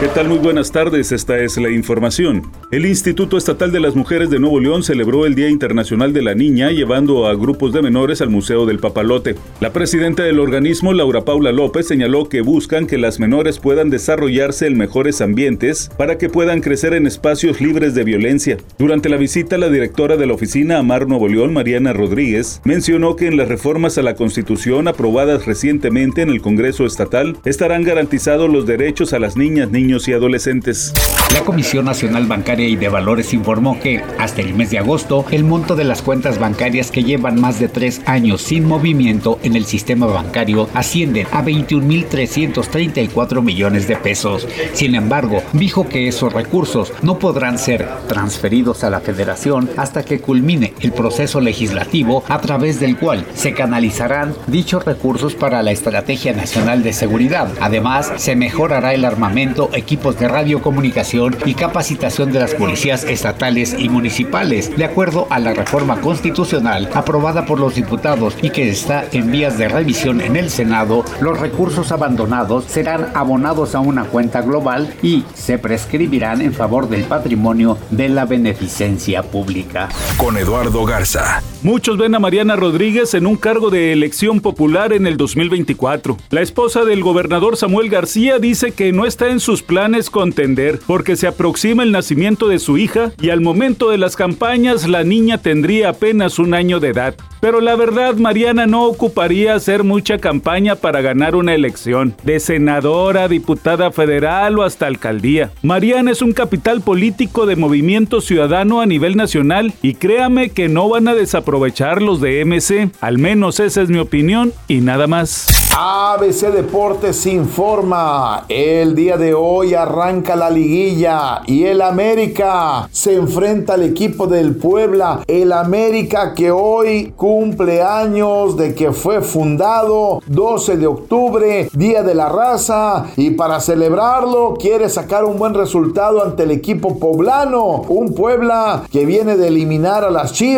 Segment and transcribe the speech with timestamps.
[0.00, 0.28] ¿Qué tal?
[0.30, 2.50] Muy buenas tardes, esta es la información.
[2.70, 6.34] El Instituto Estatal de las Mujeres de Nuevo León celebró el Día Internacional de la
[6.34, 9.34] Niña llevando a grupos de menores al Museo del Papalote.
[9.60, 14.66] La presidenta del organismo, Laura Paula López, señaló que buscan que las menores puedan desarrollarse
[14.66, 18.56] en mejores ambientes para que puedan crecer en espacios libres de violencia.
[18.78, 23.26] Durante la visita, la directora de la oficina Amar Nuevo León, Mariana Rodríguez, mencionó que
[23.26, 28.64] en las reformas a la Constitución aprobadas recientemente en el Congreso Estatal estarán garantizados los
[28.64, 30.94] derechos a las niñas, y adolescentes.
[31.34, 35.42] La Comisión Nacional Bancaria y de Valores informó que, hasta el mes de agosto, el
[35.42, 39.64] monto de las cuentas bancarias que llevan más de tres años sin movimiento en el
[39.64, 44.46] sistema bancario ascienden a 21.334 millones de pesos.
[44.72, 50.20] Sin embargo, dijo que esos recursos no podrán ser transferidos a la Federación hasta que
[50.20, 56.32] culmine el proceso legislativo a través del cual se canalizarán dichos recursos para la Estrategia
[56.32, 57.48] Nacional de Seguridad.
[57.60, 63.88] Además, se mejorará el armamento equipos de radiocomunicación y capacitación de las policías estatales y
[63.88, 69.30] municipales, de acuerdo a la reforma constitucional aprobada por los diputados y que está en
[69.30, 74.94] vías de revisión en el Senado, los recursos abandonados serán abonados a una cuenta global
[75.02, 79.88] y se prescribirán en favor del patrimonio de la beneficencia pública.
[80.16, 81.42] Con Eduardo Garza.
[81.62, 86.16] Muchos ven a Mariana Rodríguez en un cargo de elección popular en el 2024.
[86.30, 91.16] La esposa del gobernador Samuel García dice que no está en sus planes contender porque
[91.16, 95.38] se aproxima el nacimiento de su hija y al momento de las campañas la niña
[95.38, 97.14] tendría apenas un año de edad.
[97.40, 103.28] Pero la verdad, Mariana no ocuparía hacer mucha campaña para ganar una elección, de senadora,
[103.28, 105.50] diputada federal o hasta alcaldía.
[105.62, 110.88] Mariana es un capital político de movimiento ciudadano a nivel nacional y créame que no
[110.88, 115.60] van a desaprovechar los de MC, al menos esa es mi opinión y nada más.
[115.72, 123.74] ABC Deportes informa, el día de hoy arranca la liguilla y el América se enfrenta
[123.74, 130.76] al equipo del Puebla, el América que hoy cumple años de que fue fundado 12
[130.76, 136.42] de octubre, Día de la Raza, y para celebrarlo quiere sacar un buen resultado ante
[136.42, 140.49] el equipo poblano, un Puebla que viene de eliminar a las Chivas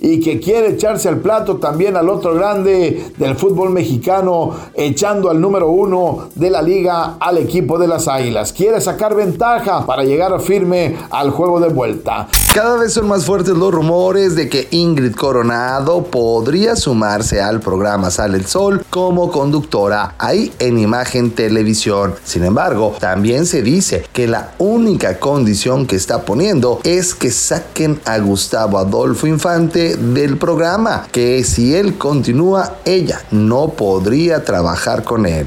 [0.00, 5.40] y que quiere echarse al plato también al otro grande del fútbol mexicano, echando al
[5.40, 8.52] número uno de la liga al equipo de las Águilas.
[8.52, 12.28] Quiere sacar ventaja para llegar firme al juego de vuelta.
[12.54, 18.10] Cada vez son más fuertes los rumores de que Ingrid Coronado podría sumarse al programa
[18.10, 22.14] Sale el Sol como conductora ahí en Imagen Televisión.
[22.24, 28.00] Sin embargo, también se dice que la única condición que está poniendo es que saquen
[28.06, 35.26] a Gustavo Adolfo Infante del programa, que si él continúa, ella no podría trabajar con
[35.26, 35.46] él.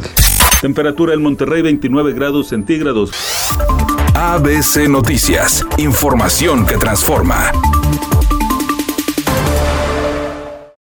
[0.62, 3.12] Temperatura en Monterrey 29 grados centígrados.
[4.16, 7.52] ABC Noticias, información que transforma.